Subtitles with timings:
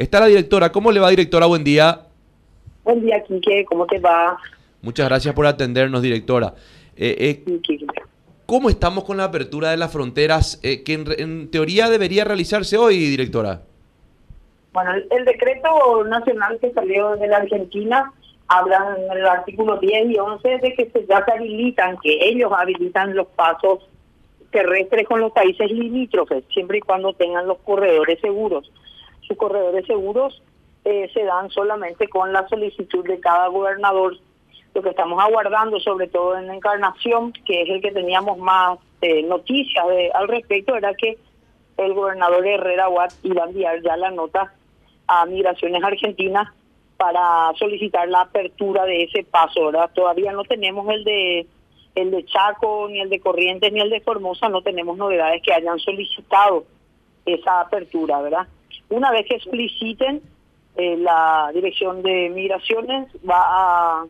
[0.00, 0.72] Está la directora.
[0.72, 1.44] ¿Cómo le va, directora?
[1.44, 2.06] Buen día.
[2.84, 3.66] Buen día, Quique.
[3.66, 4.38] ¿Cómo te va?
[4.80, 6.54] Muchas gracias por atendernos, directora.
[6.96, 7.60] Eh, eh,
[8.46, 12.96] ¿Cómo estamos con la apertura de las fronteras eh, que en, teoría debería realizarse hoy,
[12.96, 13.60] directora?
[14.72, 18.10] Bueno, el, decreto nacional que salió de la Argentina
[18.48, 22.50] habla en el artículo 10 y 11 de que se, ya se habilitan, que ellos
[22.56, 23.86] habilitan los pasos
[24.50, 28.72] terrestres con los países limítrofes, siempre y cuando tengan los corredores seguros.
[29.30, 30.42] Sus corredores seguros
[30.84, 34.16] eh, se dan solamente con la solicitud de cada gobernador.
[34.74, 39.22] Lo que estamos aguardando, sobre todo en Encarnación, que es el que teníamos más eh,
[39.22, 41.16] noticias de, al respecto, era que
[41.76, 44.52] el gobernador Herrera Watt iba a enviar ya la nota
[45.06, 46.48] a Migraciones Argentinas
[46.96, 49.92] para solicitar la apertura de ese paso, ¿verdad?
[49.94, 51.46] Todavía no tenemos el de
[51.94, 55.52] el de Chaco, ni el de Corrientes, ni el de Formosa, no tenemos novedades que
[55.52, 56.64] hayan solicitado
[57.24, 58.48] esa apertura, ¿verdad?
[58.90, 60.20] Una vez que expliciten,
[60.76, 64.04] eh, la Dirección de Migraciones va a,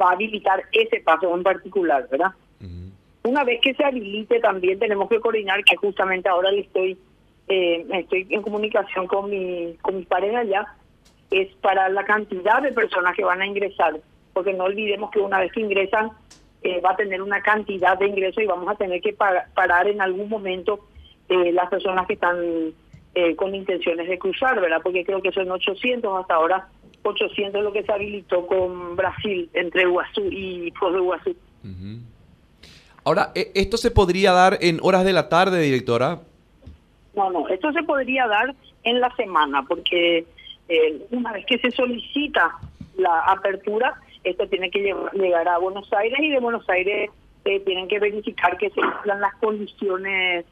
[0.00, 2.32] va a habilitar ese paso en particular, ¿verdad?
[3.24, 6.96] Una vez que se habilite, también tenemos que coordinar, que justamente ahora le estoy,
[7.48, 10.64] eh, estoy en comunicación con mi, con mi pareja ya,
[11.32, 13.98] es para la cantidad de personas que van a ingresar,
[14.32, 16.10] porque no olvidemos que una vez que ingresan,
[16.62, 20.00] eh, va a tener una cantidad de ingresos y vamos a tener que parar en
[20.00, 20.86] algún momento
[21.28, 22.36] eh, las personas que están
[23.16, 24.80] eh, con intenciones de cruzar, ¿verdad?
[24.82, 26.68] Porque creo que son 800 hasta ahora,
[27.02, 31.36] 800 lo que se habilitó con Brasil, entre Iguazú y Foz de Iguazú.
[33.04, 36.20] Ahora, ¿esto se podría dar en horas de la tarde, directora?
[37.14, 40.26] No, no, esto se podría dar en la semana, porque
[41.10, 42.52] una vez que se solicita
[42.96, 47.10] la apertura, esto tiene que llegar a Buenos Aires y de Buenos Aires
[47.44, 50.44] eh, tienen que verificar que se cumplan las condiciones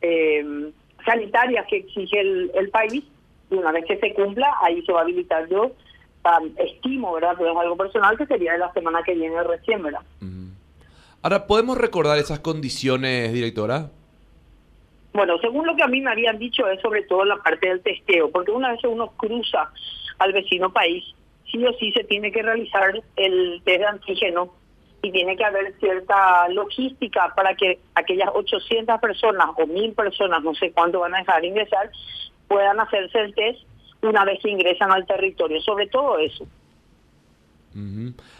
[0.00, 0.72] eh,
[1.10, 3.02] sanitarias que exige el, país
[3.50, 5.72] y una vez que se cumpla, ahí se va a habilitar yo,
[6.56, 7.34] estimo, ¿verdad?
[7.36, 10.02] Pero es algo personal que sería de la semana que viene recién, ¿verdad?
[11.22, 13.90] Ahora, ¿podemos recordar esas condiciones, directora?
[15.12, 17.80] Bueno, según lo que a mí me habían dicho es sobre todo la parte del
[17.80, 19.70] testeo, porque una vez uno cruza
[20.18, 21.04] al vecino país,
[21.50, 24.59] sí o sí se tiene que realizar el test de antígeno
[25.02, 30.54] y tiene que haber cierta logística para que aquellas 800 personas o 1000 personas, no
[30.54, 31.90] sé cuánto van a dejar ingresar,
[32.48, 33.60] puedan hacerse el test
[34.02, 36.46] una vez que ingresan al territorio, sobre todo eso.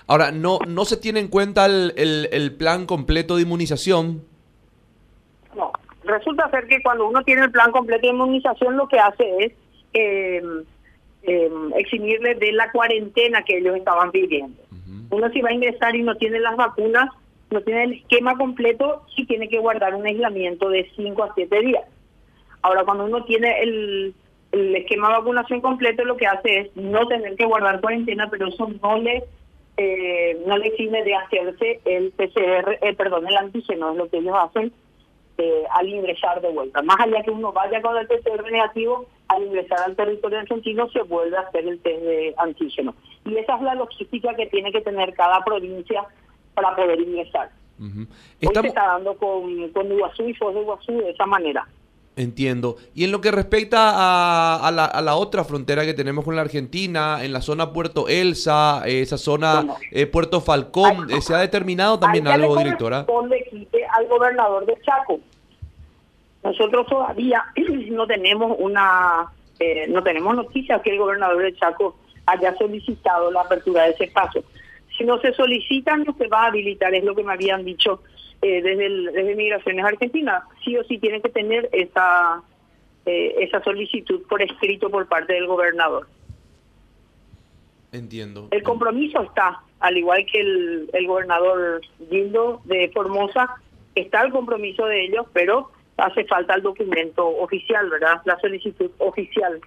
[0.09, 4.25] Ahora, ¿no no se tiene en cuenta el, el, plan completo de inmunización?
[5.55, 5.71] No,
[6.03, 9.53] resulta ser que cuando uno tiene el plan completo de inmunización lo que hace es...
[9.93, 10.43] Eh,
[11.23, 14.57] eh, eximirles de la cuarentena que ellos estaban viviendo.
[15.11, 17.11] Uno si va a ingresar y no tiene las vacunas,
[17.51, 21.61] no tiene el esquema completo, sí tiene que guardar un aislamiento de 5 a 7
[21.61, 21.85] días.
[22.63, 24.15] Ahora, cuando uno tiene el,
[24.53, 28.49] el esquema de vacunación completo, lo que hace es no tener que guardar cuarentena, pero
[28.49, 29.25] eso no le
[29.77, 34.19] eh, no le exime de hacerse el PCR, eh, perdón, el antígeno, es lo que
[34.19, 34.73] ellos hacen
[35.39, 36.83] eh, al ingresar de vuelta.
[36.83, 41.03] Más allá que uno vaya con el PCR negativo, al ingresar al territorio argentino se
[41.03, 42.95] vuelve a hacer el test de antígeno.
[43.25, 46.05] Y esa es la logística que tiene que tener cada provincia
[46.55, 47.51] para poder ingresar.
[47.79, 51.67] se está dando con, con Iguazú y Foz de Iguazú de esa manera.
[52.17, 52.77] Entiendo.
[52.93, 57.33] Y en lo que respecta a, la, otra frontera que tenemos con la Argentina, en
[57.33, 62.57] la zona Puerto Elsa, esa zona eh, Puerto Falcón, eh, ¿se ha determinado también algo,
[62.57, 63.07] directora?
[63.07, 65.21] al gobernador de Chaco.
[66.43, 67.45] Nosotros todavía
[67.91, 69.27] no tenemos una,
[69.59, 71.97] eh, no tenemos noticias que el gobernador de Chaco
[72.27, 74.45] haya solicitado la apertura de ese espacio.
[74.97, 78.03] Si no se solicitan, no se va a habilitar, es lo que me habían dicho
[78.43, 80.45] eh, desde, el, desde Migraciones Argentinas.
[80.65, 82.43] Sí o sí tiene que tener esa,
[83.07, 86.09] eh, esa solicitud por escrito por parte del gobernador.
[87.93, 88.49] Entiendo.
[88.51, 93.57] El compromiso está, al igual que el, el gobernador Gildo de Formosa,
[93.95, 95.71] está el compromiso de ellos, pero
[96.01, 98.21] hace falta el documento oficial, ¿verdad?
[98.25, 99.61] La solicitud oficial.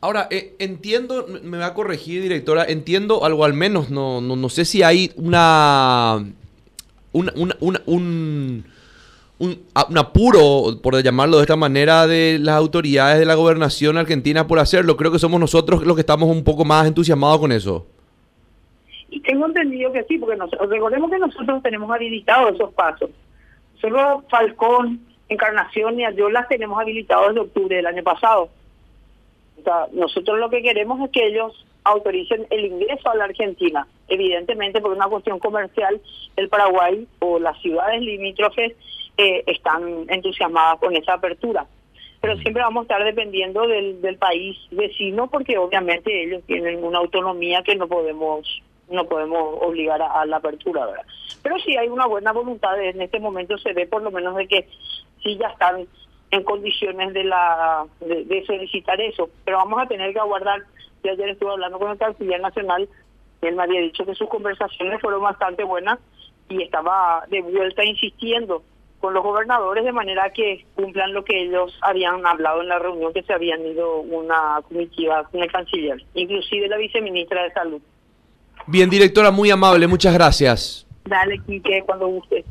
[0.00, 4.48] Ahora, eh, entiendo, me va a corregir, directora, entiendo algo al menos, no, no, no
[4.48, 6.24] sé si hay una,
[7.12, 8.64] una, una, un,
[9.38, 9.58] un,
[9.96, 14.96] apuro, por llamarlo de esta manera, de las autoridades de la gobernación argentina por hacerlo.
[14.96, 17.84] Creo que somos nosotros los que estamos un poco más entusiasmados con eso.
[19.10, 20.36] Y tengo entendido que sí, porque
[20.68, 23.10] recordemos que nosotros tenemos habilitados esos pasos.
[23.88, 25.00] Solo Falcón,
[25.30, 28.48] Encarnación y las tenemos habilitados desde octubre del año pasado.
[29.58, 33.86] O sea, nosotros lo que queremos es que ellos autoricen el ingreso a la Argentina.
[34.08, 36.00] Evidentemente, por una cuestión comercial,
[36.36, 38.74] el Paraguay o las ciudades limítrofes
[39.18, 41.66] eh, están entusiasmadas con esa apertura.
[42.20, 46.98] pero siempre vamos a estar dependiendo del, del país vecino porque obviamente ellos tienen una
[46.98, 48.46] autonomía que no podemos
[48.90, 51.04] no podemos obligar a, la apertura, ¿verdad?
[51.42, 54.48] Pero sí hay una buena voluntad, en este momento se ve por lo menos de
[54.48, 54.68] que
[55.22, 55.86] sí ya están
[56.30, 60.62] en condiciones de la de, solicitar eso, pero vamos a tener que aguardar,
[61.02, 62.88] yo ayer estuve hablando con el canciller nacional,
[63.40, 65.98] él me había dicho que sus conversaciones fueron bastante buenas
[66.48, 68.62] y estaba de vuelta insistiendo
[69.00, 73.12] con los gobernadores de manera que cumplan lo que ellos habían hablado en la reunión
[73.12, 77.82] que se habían ido una comitiva con el canciller, inclusive la viceministra de Salud.
[78.70, 80.86] Bien, directora, muy amable, muchas gracias.
[81.06, 82.44] Dale, Quique, cuando guste.